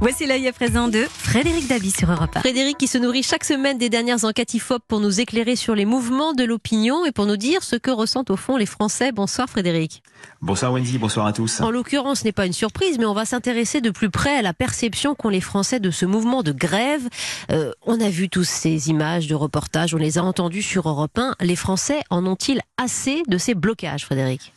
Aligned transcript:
Voici 0.00 0.26
l'œil 0.26 0.46
à 0.48 0.52
présent 0.52 0.88
de 0.88 1.04
Frédéric 1.08 1.66
Dabi 1.68 1.90
sur 1.90 2.10
Europe 2.10 2.36
1. 2.36 2.40
Frédéric 2.40 2.78
qui 2.78 2.86
se 2.86 2.98
nourrit 2.98 3.22
chaque 3.22 3.44
semaine 3.44 3.78
des 3.78 3.88
dernières 3.88 4.24
enquêtes 4.24 4.54
IFOP 4.54 4.82
pour 4.86 5.00
nous 5.00 5.20
éclairer 5.20 5.56
sur 5.56 5.74
les 5.74 5.84
mouvements 5.84 6.32
de 6.32 6.44
l'opinion 6.44 7.04
et 7.04 7.12
pour 7.12 7.26
nous 7.26 7.36
dire 7.36 7.62
ce 7.62 7.76
que 7.76 7.90
ressentent 7.90 8.30
au 8.30 8.36
fond 8.36 8.56
les 8.56 8.66
Français. 8.66 9.12
Bonsoir 9.12 9.48
Frédéric. 9.48 10.02
Bonsoir 10.40 10.72
Wendy, 10.72 10.98
bonsoir 10.98 11.26
à 11.26 11.32
tous. 11.32 11.60
En 11.60 11.70
l'occurrence, 11.70 12.20
ce 12.20 12.24
n'est 12.24 12.32
pas 12.32 12.46
une 12.46 12.52
surprise, 12.52 12.98
mais 12.98 13.06
on 13.06 13.14
va 13.14 13.24
s'intéresser 13.24 13.80
de 13.80 13.90
plus 13.90 14.10
près 14.10 14.36
à 14.36 14.42
la 14.42 14.54
perception 14.54 15.14
qu'ont 15.14 15.28
les 15.28 15.40
Français 15.40 15.80
de 15.80 15.90
ce 15.90 16.06
mouvement 16.06 16.42
de 16.42 16.52
grève. 16.52 17.08
Euh, 17.50 17.72
on 17.84 18.00
a 18.00 18.08
vu 18.08 18.28
tous 18.28 18.44
ces 18.44 18.90
images 18.90 19.26
de 19.26 19.34
reportages, 19.34 19.94
on 19.94 19.98
les 19.98 20.18
a 20.18 20.22
entendues 20.22 20.62
sur 20.62 20.88
Europe 20.88 21.18
1. 21.18 21.34
Les 21.40 21.56
Français 21.56 22.00
en 22.10 22.24
ont-ils 22.26 22.60
assez 22.76 23.22
de 23.26 23.38
ces 23.38 23.54
blocages, 23.54 24.04
Frédéric? 24.04 24.52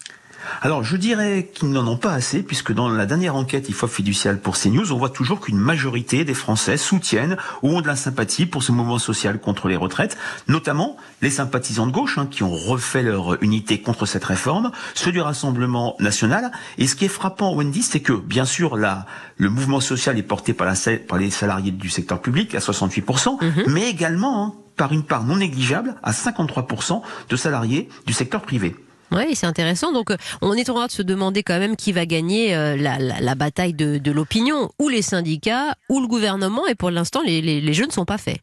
Alors, 0.62 0.84
je 0.84 0.98
dirais 0.98 1.50
qu'ils 1.54 1.70
n'en 1.70 1.88
ont 1.88 1.98
pas 1.98 2.14
assez, 2.14 2.44
puisque 2.44 2.72
dans 2.72 2.90
la 2.90 3.06
dernière 3.06 3.36
enquête 3.36 3.70
IFOP 3.70 3.88
fiduciale 3.88 4.40
pour 4.40 4.58
CNews, 4.58 4.92
on 4.92 4.98
voit 4.98 5.10
toujours 5.10 5.40
qu'une 5.40 5.58
majorité 5.58 6.24
des 6.24 6.34
Français 6.34 6.78
soutiennent 6.78 7.38
ou 7.62 7.70
ont 7.70 7.82
de 7.82 7.88
la 7.88 7.96
sympathie 7.96 8.46
pour 8.46 8.64
ce 8.64 8.72
mouvement 8.72 9.00
social 9.00 9.40
contre 9.40 9.68
les 9.68 9.76
retraites, 9.76 10.18
notamment 10.48 10.98
les 11.22 11.30
sympathisants 11.30 11.88
de 11.88 11.92
gauche, 11.92 12.18
hein, 12.18 12.28
qui 12.30 12.44
ont 12.44 12.56
refait 12.56 13.04
leur 13.04 13.42
unité 13.44 13.82
contre 13.82 14.06
cette 14.06 14.24
réforme, 14.24 14.72
ceux 14.94 15.12
du 15.12 15.22
Rassemblement 15.22 15.96
national. 16.00 16.52
Et 16.78 16.88
ce 16.88 16.96
qui 16.96 17.06
est 17.06 17.10
frappant, 17.10 17.56
Wendy, 17.56 17.82
c'est 17.82 18.02
que, 18.02 18.14
bien 18.14 18.46
sûr, 18.46 18.76
le 18.76 19.50
mouvement 19.50 19.80
social 19.80 20.18
est 20.18 20.24
porté 20.24 20.54
par, 20.54 20.68
la, 20.68 20.74
par 21.08 21.18
les 21.18 21.30
salariés 21.30 21.72
du 21.72 21.90
secteur 21.90 22.22
public 22.22 22.56
à 22.56 22.60
68%, 22.60 23.44
mhm. 23.44 23.64
mais 23.68 23.90
également 23.90 24.44
hein, 24.44 24.54
par 24.76 24.94
une 24.94 25.04
part 25.04 25.24
non 25.24 25.38
négligeable 25.38 25.96
à 26.04 26.12
53% 26.12 27.02
de 27.30 27.36
salariés 27.36 27.90
du 28.06 28.14
secteur 28.14 28.42
privé. 28.42 28.76
Oui, 29.12 29.36
c'est 29.36 29.46
intéressant. 29.46 29.92
Donc, 29.92 30.12
euh, 30.12 30.18
on 30.42 30.54
est 30.54 30.70
en 30.70 30.76
train 30.76 30.88
de 30.88 30.92
se 30.92 31.02
demander 31.02 31.44
quand 31.44 31.60
même 31.60 31.76
qui 31.76 31.92
va 31.92 32.06
gagner 32.06 32.56
euh, 32.56 32.78
la, 32.78 33.36
bataille 33.36 33.74
de, 33.74 34.12
l'opinion, 34.12 34.70
ou 34.80 34.90
les 34.90 35.02
syndicats, 35.02 35.76
ou 35.90 36.00
le 36.00 36.08
gouvernement. 36.08 36.66
Et 36.68 36.76
pour 36.76 36.92
l'instant, 36.92 37.22
les 37.24 37.74
jeux 37.74 37.88
ne 37.88 37.92
sont 37.92 38.06
pas 38.06 38.18
faits. 38.18 38.40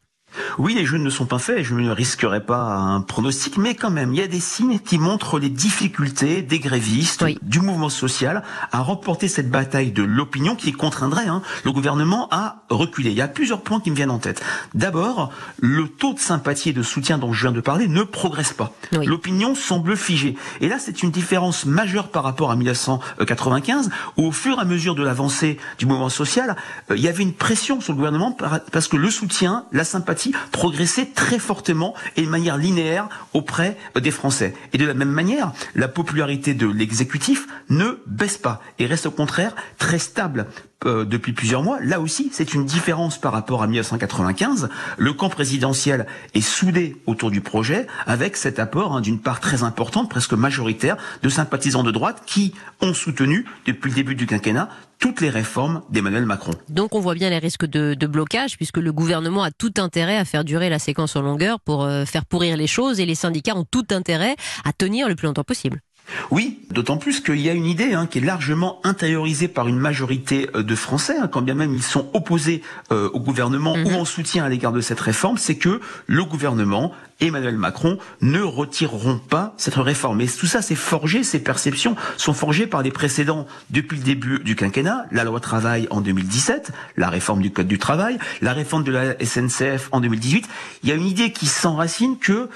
Oui, 0.57 0.73
les 0.73 0.85
jeux 0.85 0.97
ne 0.97 1.09
sont 1.09 1.25
pas 1.25 1.39
faits, 1.39 1.63
je 1.63 1.73
ne 1.73 1.89
risquerai 1.89 2.45
pas 2.45 2.75
un 2.75 3.01
pronostic, 3.01 3.57
mais 3.57 3.75
quand 3.75 3.89
même, 3.89 4.13
il 4.13 4.19
y 4.19 4.23
a 4.23 4.27
des 4.27 4.39
signes 4.39 4.79
qui 4.79 4.97
montrent 4.97 5.39
les 5.39 5.49
difficultés 5.49 6.41
des 6.41 6.59
grévistes, 6.59 7.25
du 7.41 7.59
mouvement 7.59 7.89
social, 7.89 8.43
à 8.71 8.79
remporter 8.79 9.27
cette 9.27 9.49
bataille 9.49 9.91
de 9.91 10.03
l'opinion 10.03 10.55
qui 10.55 10.71
contraindrait 10.71 11.27
hein, 11.27 11.41
le 11.65 11.71
gouvernement 11.71 12.27
à 12.31 12.63
reculer. 12.69 13.11
Il 13.11 13.17
y 13.17 13.21
a 13.21 13.27
plusieurs 13.27 13.61
points 13.61 13.79
qui 13.79 13.91
me 13.91 13.95
viennent 13.95 14.11
en 14.11 14.19
tête. 14.19 14.43
D'abord, 14.73 15.31
le 15.59 15.87
taux 15.87 16.13
de 16.13 16.19
sympathie 16.19 16.69
et 16.69 16.73
de 16.73 16.83
soutien 16.83 17.17
dont 17.17 17.33
je 17.33 17.41
viens 17.41 17.51
de 17.51 17.61
parler 17.61 17.87
ne 17.87 18.03
progresse 18.03 18.53
pas. 18.53 18.73
L'opinion 18.91 19.55
semble 19.55 19.95
figée. 19.95 20.35
Et 20.61 20.67
là, 20.67 20.77
c'est 20.79 21.03
une 21.03 21.11
différence 21.11 21.65
majeure 21.65 22.09
par 22.09 22.23
rapport 22.23 22.51
à 22.51 22.55
1995, 22.55 23.89
où 24.17 24.27
au 24.27 24.31
fur 24.31 24.57
et 24.57 24.61
à 24.61 24.65
mesure 24.65 24.95
de 24.95 25.03
l'avancée 25.03 25.57
du 25.77 25.85
mouvement 25.85 26.09
social, 26.09 26.55
euh, 26.91 26.97
il 26.97 27.01
y 27.01 27.07
avait 27.07 27.23
une 27.23 27.33
pression 27.33 27.81
sur 27.81 27.93
le 27.93 27.97
gouvernement 27.97 28.35
parce 28.71 28.87
que 28.87 28.97
le 28.97 29.09
soutien, 29.09 29.65
la 29.71 29.83
sympathie, 29.83 30.18
progresser 30.51 31.09
très 31.09 31.39
fortement 31.39 31.93
et 32.15 32.23
de 32.23 32.29
manière 32.29 32.57
linéaire 32.57 33.09
auprès 33.33 33.77
des 33.99 34.11
Français. 34.11 34.53
Et 34.73 34.77
de 34.77 34.85
la 34.85 34.93
même 34.93 35.11
manière, 35.11 35.51
la 35.75 35.87
popularité 35.87 36.53
de 36.53 36.67
l'exécutif 36.67 37.47
ne 37.69 37.99
baisse 38.07 38.37
pas 38.37 38.61
et 38.79 38.85
reste 38.85 39.05
au 39.05 39.11
contraire 39.11 39.55
très 39.77 39.99
stable 39.99 40.47
euh, 40.85 41.03
depuis 41.03 41.33
plusieurs 41.33 41.61
mois. 41.61 41.79
Là 41.81 41.99
aussi, 41.99 42.29
c'est 42.31 42.53
une 42.53 42.65
différence 42.65 43.17
par 43.17 43.33
rapport 43.33 43.61
à 43.63 43.67
1995. 43.67 44.69
Le 44.97 45.13
camp 45.13 45.29
présidentiel 45.29 46.05
est 46.33 46.41
soudé 46.41 46.95
autour 47.05 47.31
du 47.31 47.41
projet 47.41 47.85
avec 48.05 48.37
cet 48.37 48.59
apport 48.59 48.95
hein, 48.95 49.01
d'une 49.01 49.19
part 49.19 49.41
très 49.41 49.63
importante, 49.63 50.09
presque 50.09 50.33
majoritaire, 50.33 50.95
de 51.21 51.27
sympathisants 51.27 51.83
de 51.83 51.91
droite 51.91 52.23
qui 52.25 52.53
ont 52.81 52.93
soutenu 52.93 53.45
depuis 53.65 53.89
le 53.89 53.95
début 53.95 54.15
du 54.15 54.25
quinquennat 54.25 54.69
toutes 54.99 55.21
les 55.21 55.29
réformes 55.29 55.81
d'Emmanuel 55.89 56.25
Macron. 56.25 56.51
Donc 56.69 56.93
on 56.93 56.99
voit 56.99 57.15
bien 57.15 57.29
les 57.29 57.39
risques 57.39 57.65
de, 57.65 57.95
blocage 58.05 58.57
puisque 58.57 58.77
le 58.77 58.91
gouvernement 58.91 59.43
a 59.43 59.51
tout 59.51 59.73
intérêt 59.77 60.17
à 60.17 60.25
faire 60.25 60.43
durer 60.43 60.69
la 60.69 60.79
séquence 60.79 61.15
en 61.15 61.21
longueur 61.21 61.59
pour 61.59 61.83
euh, 61.83 62.05
faire 62.05 62.25
pourrir 62.25 62.57
les 62.57 62.67
choses 62.67 62.99
et 62.99 63.05
les 63.05 63.15
syndicats 63.15 63.55
ont 63.55 63.65
tout 63.69 63.85
intérêt 63.91 64.35
à 64.65 64.73
tenir 64.73 65.07
le 65.07 65.15
plus 65.15 65.27
longtemps 65.27 65.43
possible. 65.43 65.81
Oui, 66.31 66.59
d'autant 66.71 66.97
plus 66.97 67.21
qu'il 67.21 67.39
y 67.39 67.49
a 67.49 67.53
une 67.53 67.65
idée 67.65 67.93
hein, 67.93 68.07
qui 68.07 68.19
est 68.19 68.21
largement 68.21 68.79
intériorisée 68.83 69.47
par 69.47 69.67
une 69.67 69.77
majorité 69.77 70.49
euh, 70.55 70.63
de 70.63 70.75
Français, 70.75 71.15
hein, 71.17 71.27
quand 71.27 71.41
bien 71.41 71.55
même 71.55 71.73
ils 71.73 71.83
sont 71.83 72.09
opposés 72.13 72.61
euh, 72.91 73.09
au 73.13 73.19
gouvernement 73.19 73.73
ou 73.73 73.89
mhm. 73.89 73.95
en 73.95 74.05
soutien 74.05 74.45
à 74.45 74.49
l'égard 74.49 74.71
de 74.71 74.81
cette 74.81 74.99
réforme, 74.99 75.37
c'est 75.37 75.55
que 75.55 75.79
le 76.07 76.23
gouvernement, 76.23 76.91
Emmanuel 77.19 77.57
Macron, 77.57 77.97
ne 78.21 78.41
retireront 78.41 79.19
pas 79.19 79.53
cette 79.57 79.75
réforme. 79.75 80.21
Et 80.21 80.27
tout 80.27 80.47
ça, 80.47 80.61
c'est 80.61 80.75
forgé, 80.75 81.23
ces 81.23 81.39
perceptions 81.39 81.95
sont 82.17 82.33
forgées 82.33 82.67
par 82.67 82.81
les 82.81 82.91
précédents 82.91 83.45
depuis 83.69 83.97
le 83.97 84.03
début 84.03 84.39
du 84.39 84.55
quinquennat, 84.55 85.05
la 85.11 85.23
loi 85.23 85.39
travail 85.39 85.87
en 85.89 86.01
2017, 86.01 86.71
la 86.97 87.09
réforme 87.09 87.41
du 87.41 87.51
code 87.51 87.67
du 87.67 87.79
travail, 87.79 88.17
la 88.41 88.53
réforme 88.53 88.83
de 88.83 88.91
la 88.91 89.13
SNCF 89.23 89.89
en 89.91 89.99
2018. 90.01 90.47
Il 90.83 90.89
y 90.89 90.91
a 90.91 90.95
une 90.95 91.05
idée 91.05 91.31
qui 91.31 91.45
s'enracine 91.45 92.17
que 92.17 92.49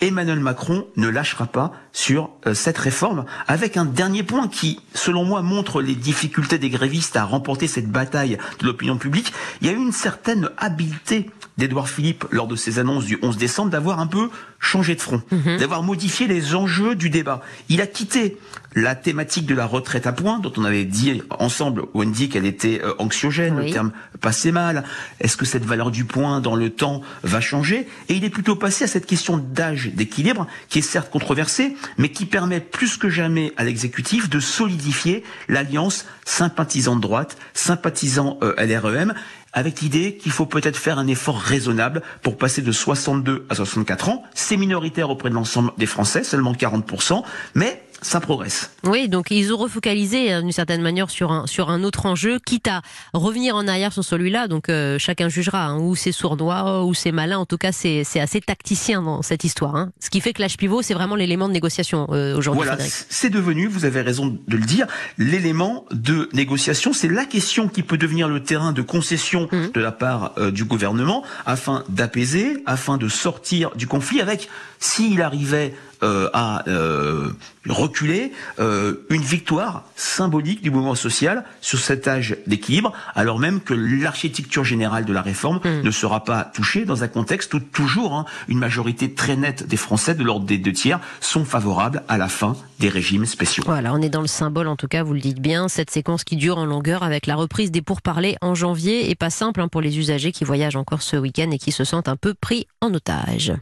Emmanuel 0.00 0.38
Macron 0.38 0.86
ne 0.96 1.08
lâchera 1.08 1.46
pas 1.46 1.72
sur 1.92 2.30
euh, 2.46 2.54
cette 2.54 2.78
réforme, 2.78 3.24
avec 3.48 3.76
un 3.76 3.84
dernier 3.84 4.22
point 4.22 4.46
qui, 4.46 4.80
selon 4.94 5.24
moi, 5.24 5.42
montre 5.42 5.82
les 5.82 5.96
difficultés 5.96 6.58
des 6.58 6.70
grévistes 6.70 7.16
à 7.16 7.24
remporter 7.24 7.66
cette 7.66 7.90
bataille 7.90 8.38
de 8.60 8.66
l'opinion 8.66 8.98
publique. 8.98 9.32
Il 9.60 9.66
y 9.66 9.70
a 9.70 9.72
eu 9.72 9.76
une 9.76 9.92
certaine 9.92 10.50
habileté 10.58 11.28
d'Edouard 11.58 11.88
Philippe 11.88 12.24
lors 12.30 12.46
de 12.46 12.56
ses 12.56 12.78
annonces 12.78 13.04
du 13.04 13.18
11 13.22 13.36
décembre 13.36 13.70
d'avoir 13.70 13.98
un 13.98 14.06
peu 14.06 14.30
changé 14.64 14.94
de 14.94 15.00
front, 15.00 15.22
mhm. 15.30 15.58
d'avoir 15.58 15.82
modifié 15.82 16.26
les 16.26 16.54
enjeux 16.54 16.94
du 16.94 17.10
débat. 17.10 17.42
Il 17.68 17.80
a 17.80 17.86
quitté 17.86 18.38
la 18.74 18.94
thématique 18.94 19.46
de 19.46 19.54
la 19.54 19.66
retraite 19.66 20.06
à 20.06 20.12
points, 20.12 20.40
dont 20.40 20.52
on 20.56 20.64
avait 20.64 20.84
dit 20.84 21.22
ensemble, 21.30 21.84
Wendy, 21.94 22.28
qu'elle 22.28 22.46
était 22.46 22.80
euh, 22.82 22.92
anxiogène, 22.98 23.56
le 23.56 23.70
terme 23.70 23.92
passait 24.20 24.50
mal. 24.50 24.84
Est-ce 25.20 25.36
que 25.36 25.44
cette 25.44 25.64
valeur 25.64 25.90
du 25.90 26.04
point 26.04 26.40
dans 26.40 26.56
le 26.56 26.70
temps 26.70 27.02
va 27.22 27.40
changer? 27.40 27.86
Et 28.08 28.14
il 28.14 28.24
est 28.24 28.30
plutôt 28.30 28.56
passé 28.56 28.84
à 28.84 28.88
cette 28.88 29.06
question 29.06 29.36
d'âge 29.36 29.90
d'équilibre, 29.94 30.46
qui 30.68 30.80
est 30.80 30.82
certes 30.82 31.10
controversée, 31.10 31.76
mais 31.98 32.08
qui 32.08 32.26
permet 32.26 32.60
plus 32.60 32.96
que 32.96 33.08
jamais 33.08 33.52
à 33.56 33.64
l'exécutif 33.64 34.28
de 34.28 34.40
solidifier 34.40 35.22
l'alliance 35.48 36.06
sympathisant 36.24 36.96
de 36.96 37.00
droite, 37.00 37.36
sympathisant 37.52 38.38
euh, 38.42 38.54
LREM, 38.58 39.14
avec 39.54 39.80
l'idée 39.80 40.16
qu'il 40.16 40.32
faut 40.32 40.46
peut-être 40.46 40.76
faire 40.76 40.98
un 40.98 41.06
effort 41.06 41.38
raisonnable 41.38 42.02
pour 42.22 42.36
passer 42.36 42.60
de 42.60 42.72
62 42.72 43.46
à 43.48 43.54
64 43.54 44.08
ans. 44.10 44.22
C'est 44.34 44.56
minoritaire 44.56 45.08
auprès 45.08 45.30
de 45.30 45.34
l'ensemble 45.34 45.72
des 45.78 45.86
Français, 45.86 46.24
seulement 46.24 46.52
40%, 46.52 47.22
mais 47.54 47.83
ça 48.02 48.20
progresse. 48.20 48.70
Oui, 48.84 49.08
donc 49.08 49.30
ils 49.30 49.52
ont 49.52 49.56
refocalisé 49.56 50.32
euh, 50.32 50.42
d'une 50.42 50.52
certaine 50.52 50.82
manière 50.82 51.10
sur 51.10 51.32
un, 51.32 51.46
sur 51.46 51.70
un 51.70 51.82
autre 51.82 52.06
enjeu, 52.06 52.38
quitte 52.38 52.68
à 52.68 52.82
revenir 53.12 53.56
en 53.56 53.66
arrière 53.66 53.92
sur 53.92 54.04
celui-là. 54.04 54.48
Donc 54.48 54.68
euh, 54.68 54.98
chacun 54.98 55.28
jugera, 55.28 55.64
hein, 55.66 55.78
ou 55.78 55.96
c'est 55.96 56.12
sournois, 56.12 56.84
ou 56.84 56.94
c'est 56.94 57.12
malin. 57.12 57.38
En 57.38 57.46
tout 57.46 57.58
cas, 57.58 57.72
c'est 57.72 58.04
assez 58.20 58.40
tacticien 58.40 59.02
dans 59.02 59.22
cette 59.22 59.44
histoire. 59.44 59.76
Hein. 59.76 59.90
Ce 60.00 60.10
qui 60.10 60.20
fait 60.20 60.32
que 60.32 60.42
l'âge 60.42 60.56
pivot, 60.56 60.82
c'est 60.82 60.94
vraiment 60.94 61.16
l'élément 61.16 61.48
de 61.48 61.54
négociation 61.54 62.06
euh, 62.10 62.36
aujourd'hui. 62.36 62.64
Voilà, 62.64 62.82
c'est 62.82 63.30
devenu, 63.30 63.66
vous 63.66 63.84
avez 63.84 64.02
raison 64.02 64.26
de 64.26 64.56
le 64.56 64.64
dire, 64.64 64.86
l'élément 65.18 65.86
de 65.90 66.28
négociation. 66.32 66.92
C'est 66.92 67.08
la 67.08 67.24
question 67.24 67.68
qui 67.68 67.82
peut 67.82 67.98
devenir 67.98 68.28
le 68.28 68.42
terrain 68.42 68.72
de 68.72 68.82
concession 68.82 69.48
mmh. 69.50 69.70
de 69.72 69.80
la 69.80 69.92
part 69.92 70.34
du 70.52 70.64
gouvernement 70.64 71.24
afin 71.46 71.84
d'apaiser, 71.88 72.62
afin 72.66 72.98
de 72.98 73.08
sortir 73.08 73.70
du 73.76 73.86
conflit 73.86 74.20
avec, 74.20 74.48
s'il 74.78 75.22
arrivait 75.22 75.74
euh, 76.02 76.28
à 76.32 76.68
euh, 76.68 77.30
reculer 77.68 78.32
euh, 78.58 79.06
une 79.10 79.22
victoire 79.22 79.84
symbolique 79.96 80.62
du 80.62 80.70
mouvement 80.70 80.94
social 80.94 81.44
sur 81.60 81.78
cet 81.78 82.08
âge 82.08 82.36
d'équilibre, 82.46 82.92
alors 83.14 83.38
même 83.38 83.60
que 83.60 83.74
l'architecture 83.74 84.64
générale 84.64 85.04
de 85.04 85.12
la 85.12 85.22
réforme 85.22 85.60
hmm. 85.64 85.82
ne 85.82 85.90
sera 85.90 86.24
pas 86.24 86.44
touchée 86.44 86.84
dans 86.84 87.02
un 87.02 87.08
contexte 87.08 87.54
où 87.54 87.60
toujours 87.60 88.14
hein, 88.14 88.24
une 88.48 88.58
majorité 88.58 89.12
très 89.12 89.36
nette 89.36 89.66
des 89.66 89.76
Français, 89.76 90.14
de 90.14 90.22
l'ordre 90.22 90.46
des 90.46 90.58
deux 90.58 90.72
tiers, 90.72 91.00
sont 91.20 91.44
favorables 91.44 92.02
à 92.08 92.18
la 92.18 92.28
fin 92.28 92.56
des 92.80 92.88
régimes 92.88 93.26
spéciaux. 93.26 93.64
Voilà, 93.66 93.94
on 93.94 94.02
est 94.02 94.08
dans 94.08 94.20
le 94.20 94.26
symbole 94.26 94.68
en 94.68 94.76
tout 94.76 94.88
cas, 94.88 95.02
vous 95.02 95.14
le 95.14 95.20
dites 95.20 95.40
bien, 95.40 95.68
cette 95.68 95.90
séquence 95.90 96.24
qui 96.24 96.36
dure 96.36 96.58
en 96.58 96.66
longueur 96.66 97.02
avec 97.02 97.26
la 97.26 97.36
reprise 97.36 97.70
des 97.70 97.82
pourparlers 97.82 98.36
en 98.40 98.54
janvier 98.54 99.10
et 99.10 99.14
pas 99.14 99.30
simple 99.30 99.60
hein, 99.60 99.68
pour 99.68 99.80
les 99.80 99.98
usagers 99.98 100.32
qui 100.32 100.44
voyagent 100.44 100.76
encore 100.76 101.02
ce 101.02 101.16
week-end 101.16 101.50
et 101.50 101.58
qui 101.58 101.72
se 101.72 101.84
sentent 101.84 102.08
un 102.08 102.16
peu 102.16 102.34
pris 102.34 102.66
en 102.80 102.92
otage. 102.92 103.52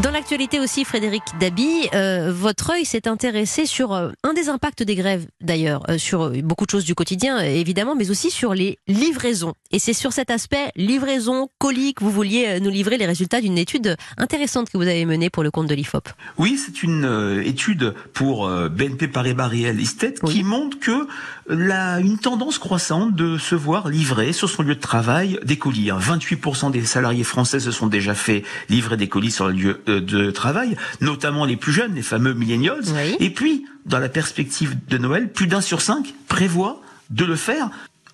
Dans 0.00 0.12
l'actualité 0.12 0.60
aussi, 0.60 0.84
Frédéric 0.84 1.24
Dabi, 1.40 1.88
euh, 1.92 2.32
votre 2.32 2.70
œil 2.70 2.84
s'est 2.84 3.08
intéressé 3.08 3.66
sur 3.66 3.92
euh, 3.92 4.10
un 4.22 4.32
des 4.32 4.48
impacts 4.48 4.84
des 4.84 4.94
grèves, 4.94 5.26
d'ailleurs, 5.40 5.82
euh, 5.90 5.98
sur 5.98 6.30
beaucoup 6.44 6.66
de 6.66 6.70
choses 6.70 6.84
du 6.84 6.94
quotidien, 6.94 7.40
évidemment, 7.40 7.96
mais 7.96 8.08
aussi 8.08 8.30
sur 8.30 8.54
les 8.54 8.78
livraisons. 8.86 9.54
Et 9.72 9.80
c'est 9.80 9.92
sur 9.94 10.12
cet 10.12 10.30
aspect 10.30 10.70
livraison, 10.76 11.48
colis, 11.58 11.94
que 11.94 12.04
vous 12.04 12.12
vouliez 12.12 12.60
nous 12.60 12.70
livrer 12.70 12.96
les 12.96 13.06
résultats 13.06 13.40
d'une 13.40 13.58
étude 13.58 13.96
intéressante 14.18 14.70
que 14.70 14.76
vous 14.76 14.84
avez 14.84 15.04
menée 15.04 15.30
pour 15.30 15.42
le 15.42 15.50
compte 15.50 15.66
de 15.66 15.74
l'IFOP. 15.74 16.08
Oui, 16.38 16.56
c'est 16.64 16.84
une 16.84 17.42
étude 17.44 17.92
pour 18.14 18.48
BNP 18.48 19.08
Paribas 19.08 19.48
Real 19.48 19.80
Estate 19.80 20.20
qui 20.20 20.44
montre 20.44 20.78
que 20.78 21.08
la, 21.48 21.98
une 22.00 22.18
tendance 22.18 22.58
croissante 22.58 23.14
de 23.14 23.36
se 23.36 23.54
voir 23.54 23.88
livrer 23.88 24.32
sur 24.32 24.48
son 24.48 24.62
lieu 24.62 24.74
de 24.74 24.80
travail 24.80 25.38
des 25.44 25.56
colis. 25.56 25.90
28% 25.90 26.70
des 26.70 26.84
salariés 26.84 27.24
français 27.24 27.60
se 27.60 27.70
sont 27.70 27.88
déjà 27.88 28.14
fait 28.14 28.44
livrer 28.68 28.96
des 28.96 29.08
colis 29.08 29.32
sur 29.32 29.48
le 29.48 29.52
lieu 29.52 29.80
de 29.90 30.30
travail, 30.30 30.76
notamment 31.00 31.44
les 31.44 31.56
plus 31.56 31.72
jeunes, 31.72 31.94
les 31.94 32.02
fameux 32.02 32.34
millennials. 32.34 32.84
Et 33.20 33.30
puis, 33.30 33.66
dans 33.86 33.98
la 33.98 34.08
perspective 34.08 34.76
de 34.88 34.98
Noël, 34.98 35.32
plus 35.32 35.46
d'un 35.46 35.60
sur 35.60 35.80
cinq 35.80 36.14
prévoit 36.28 36.80
de 37.10 37.24
le 37.24 37.36
faire 37.36 37.70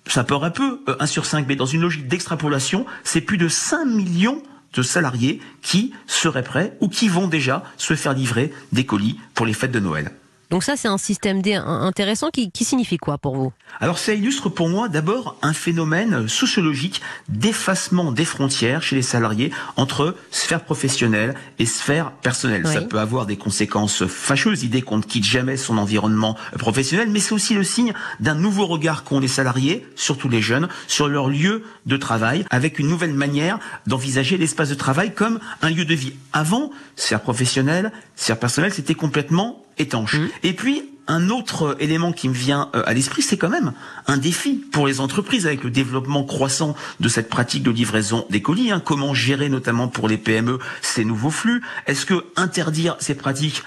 ça 0.07 0.23
paraît 0.23 0.53
peu, 0.53 0.81
1 0.99 1.05
sur 1.07 1.25
5, 1.25 1.45
mais 1.47 1.55
dans 1.55 1.65
une 1.65 1.81
logique 1.81 2.07
d'extrapolation, 2.07 2.85
c'est 3.03 3.21
plus 3.21 3.37
de 3.37 3.47
5 3.47 3.85
millions 3.85 4.41
de 4.73 4.81
salariés 4.81 5.41
qui 5.61 5.93
seraient 6.05 6.43
prêts 6.43 6.77
ou 6.79 6.89
qui 6.89 7.07
vont 7.07 7.27
déjà 7.27 7.63
se 7.77 7.95
faire 7.95 8.13
livrer 8.13 8.51
des 8.71 8.85
colis 8.85 9.19
pour 9.33 9.45
les 9.45 9.53
fêtes 9.53 9.71
de 9.71 9.79
Noël. 9.79 10.11
Donc 10.49 10.63
ça, 10.63 10.75
c'est 10.75 10.87
un 10.87 10.97
système 10.97 11.41
D 11.41 11.53
intéressant 11.53 12.29
qui, 12.29 12.51
signifie 12.65 12.97
quoi 12.97 13.17
pour 13.17 13.35
vous? 13.35 13.53
Alors 13.79 13.99
ça 13.99 14.13
illustre 14.13 14.49
pour 14.49 14.69
moi 14.69 14.89
d'abord 14.89 15.37
un 15.41 15.53
phénomène 15.53 16.27
sociologique 16.27 17.01
d'effacement 17.29 18.11
des 18.11 18.25
frontières 18.25 18.81
chez 18.81 18.95
les 18.95 19.01
salariés 19.01 19.51
entre 19.75 20.15
sphère 20.31 20.63
professionnelle 20.63 21.35
et 21.59 21.65
sphère 21.65 22.11
personnelle. 22.11 22.65
Ça 22.65 22.81
peut 22.81 22.99
avoir 22.99 23.25
des 23.25 23.37
conséquences 23.37 24.05
fâcheuses, 24.05 24.63
idée 24.63 24.81
qu'on 24.81 24.97
ne 24.97 25.03
quitte 25.03 25.25
jamais 25.25 25.57
son 25.57 25.77
environnement 25.77 26.37
professionnel, 26.57 27.09
mais 27.09 27.19
c'est 27.19 27.33
aussi 27.33 27.53
le 27.53 27.63
signe 27.63 27.93
d'un 28.19 28.35
nouveau 28.35 28.65
regard 28.65 29.03
qu'ont 29.03 29.19
les 29.19 29.27
salariés, 29.27 29.85
surtout 29.95 30.29
les 30.29 30.41
jeunes, 30.41 30.67
sur 30.87 31.07
leur 31.07 31.29
lieu 31.29 31.63
de 31.85 31.97
travail, 31.97 32.45
avec 32.49 32.79
une 32.79 32.87
nouvelle 32.87 33.13
manière 33.13 33.59
d'envisager 33.87 34.37
l'espace 34.37 34.69
de 34.69 34.75
travail 34.75 35.13
comme 35.13 35.39
un 35.61 35.69
lieu 35.69 35.85
de 35.85 35.93
vie. 35.93 36.13
Avant, 36.33 36.71
sphère 36.95 37.21
professionnelle, 37.21 37.91
sphère 38.15 38.39
personnelle, 38.39 38.73
c'était 38.73 38.95
complètement 38.95 39.64
étanche. 39.77 40.15
Mmh. 40.15 40.27
Et 40.43 40.53
puis, 40.53 40.83
un 41.07 41.29
autre 41.29 41.75
élément 41.79 42.11
qui 42.11 42.29
me 42.29 42.33
vient 42.33 42.69
euh, 42.75 42.83
à 42.85 42.93
l'esprit, 42.93 43.21
c'est 43.21 43.37
quand 43.37 43.49
même 43.49 43.73
un 44.07 44.17
défi 44.17 44.53
pour 44.71 44.87
les 44.87 44.99
entreprises 44.99 45.45
avec 45.45 45.63
le 45.63 45.69
développement 45.69 46.23
croissant 46.23 46.75
de 46.99 47.09
cette 47.09 47.29
pratique 47.29 47.63
de 47.63 47.71
livraison 47.71 48.25
des 48.29 48.41
colis. 48.41 48.71
Hein. 48.71 48.81
Comment 48.83 49.13
gérer 49.13 49.49
notamment 49.49 49.87
pour 49.87 50.07
les 50.07 50.17
PME 50.17 50.59
ces 50.81 51.05
nouveaux 51.05 51.29
flux? 51.29 51.61
Est-ce 51.87 52.05
que 52.05 52.25
interdire 52.35 52.97
ces 52.99 53.15
pratiques 53.15 53.63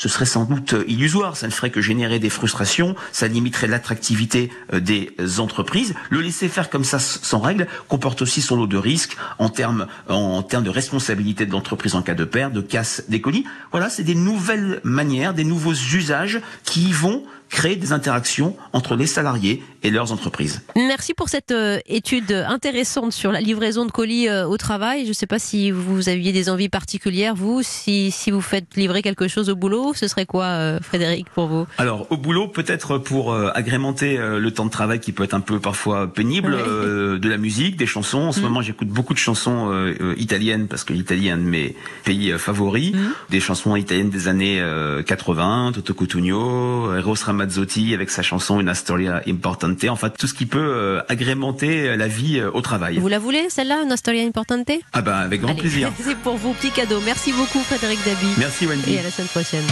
ce 0.00 0.08
serait 0.08 0.24
sans 0.24 0.46
doute 0.46 0.72
euh, 0.72 0.84
illusoire, 0.88 1.36
ça 1.36 1.46
ne 1.46 1.52
ferait 1.52 1.68
que 1.68 1.82
générer 1.82 2.18
des 2.18 2.30
frustrations, 2.30 2.96
ça 3.12 3.28
limiterait 3.28 3.66
l'attractivité 3.66 4.50
euh, 4.72 4.80
des 4.80 5.12
entreprises. 5.38 5.92
Le 6.08 6.22
laisser 6.22 6.48
faire 6.48 6.70
comme 6.70 6.84
ça 6.84 6.98
sans 6.98 7.38
règle 7.38 7.66
comporte 7.86 8.22
aussi 8.22 8.40
son 8.40 8.56
lot 8.56 8.66
de 8.66 8.78
risques 8.78 9.18
en 9.38 9.50
termes 9.50 9.86
en 10.08 10.42
termes 10.42 10.64
de 10.64 10.70
responsabilité 10.70 11.44
de 11.44 11.52
l'entreprise 11.52 11.94
en 11.94 12.00
cas 12.00 12.14
de 12.14 12.24
perte, 12.24 12.54
de 12.54 12.62
casse 12.62 13.04
des 13.10 13.20
colis. 13.20 13.44
Voilà, 13.72 13.90
c'est 13.90 14.02
des 14.02 14.14
nouvelles 14.14 14.80
manières, 14.84 15.34
des 15.34 15.44
nouveaux 15.44 15.74
usages 15.74 16.40
qui 16.64 16.92
vont 16.92 17.24
créer 17.50 17.76
des 17.76 17.92
interactions 17.92 18.56
entre 18.72 18.94
les 18.94 19.06
salariés 19.06 19.62
et 19.82 19.90
leurs 19.90 20.12
entreprises. 20.12 20.62
Merci 20.76 21.14
pour 21.14 21.28
cette 21.28 21.50
euh, 21.50 21.78
étude 21.86 22.32
intéressante 22.32 23.12
sur 23.12 23.32
la 23.32 23.40
livraison 23.40 23.84
de 23.86 23.90
colis 23.90 24.28
euh, 24.28 24.46
au 24.46 24.56
travail. 24.56 25.04
Je 25.04 25.08
ne 25.08 25.14
sais 25.14 25.26
pas 25.26 25.38
si 25.38 25.70
vous 25.70 26.08
aviez 26.08 26.32
des 26.32 26.48
envies 26.48 26.68
particulières, 26.68 27.34
vous, 27.34 27.62
si, 27.62 28.10
si 28.10 28.30
vous 28.30 28.40
faites 28.40 28.76
livrer 28.76 29.02
quelque 29.02 29.26
chose 29.26 29.50
au 29.50 29.56
boulot, 29.56 29.92
ce 29.94 30.06
serait 30.06 30.26
quoi, 30.26 30.44
euh, 30.44 30.78
Frédéric, 30.80 31.28
pour 31.30 31.48
vous? 31.48 31.66
Alors, 31.78 32.06
au 32.10 32.16
boulot, 32.16 32.46
peut-être 32.46 32.98
pour 32.98 33.34
agrémenter 33.34 34.18
le 34.18 34.50
temps 34.50 34.66
de 34.66 34.70
travail 34.70 35.00
qui 35.00 35.12
peut 35.12 35.24
être 35.24 35.34
un 35.34 35.40
peu 35.40 35.58
parfois 35.58 36.12
pénible, 36.12 36.56
de 36.56 37.28
la 37.28 37.36
musique, 37.36 37.76
des 37.76 37.86
chansons. 37.86 38.18
En 38.18 38.32
ce 38.32 38.40
mm. 38.40 38.42
moment, 38.42 38.62
j'écoute 38.62 38.88
beaucoup 38.88 39.14
de 39.14 39.18
chansons 39.18 39.72
italiennes 40.16 40.68
parce 40.68 40.84
que 40.84 40.92
l'Italie 40.92 41.28
est 41.28 41.32
un 41.32 41.36
de 41.38 41.42
mes 41.42 41.74
pays 42.04 42.32
favoris. 42.38 42.92
Mm. 42.92 42.98
Des 43.30 43.40
chansons 43.40 43.76
italiennes 43.76 44.10
des 44.10 44.28
années 44.28 44.62
80, 45.06 45.72
Toto 45.74 45.94
Cutugno, 45.94 46.94
Eros 46.94 47.16
Mazzotti 47.40 47.94
avec 47.94 48.10
sa 48.10 48.22
chanson 48.22 48.60
Una 48.60 48.74
Storia 48.74 49.22
Importante. 49.26 49.84
Enfin, 49.88 50.10
tout 50.10 50.26
ce 50.26 50.34
qui 50.34 50.44
peut 50.44 50.58
euh, 50.58 51.00
agrémenter 51.08 51.96
la 51.96 52.06
vie 52.06 52.38
euh, 52.38 52.50
au 52.52 52.60
travail. 52.60 52.98
Vous 52.98 53.08
la 53.08 53.18
voulez, 53.18 53.48
celle-là, 53.48 53.82
Una 53.82 53.96
Storia 53.96 54.24
Importante? 54.24 54.70
Ah 54.92 55.00
ben, 55.00 55.14
avec 55.14 55.40
grand 55.40 55.54
plaisir. 55.54 55.90
C'est 56.02 56.18
pour 56.18 56.36
vous, 56.36 56.52
petit 56.52 56.70
cadeau. 56.70 57.00
Merci 57.04 57.32
beaucoup, 57.32 57.60
Frédéric 57.60 57.98
Dabi. 58.04 58.26
Merci, 58.38 58.66
Wendy. 58.66 58.94
Et 58.94 58.98
à 58.98 59.02
la 59.02 59.10
semaine 59.10 59.28
prochaine. 59.28 59.64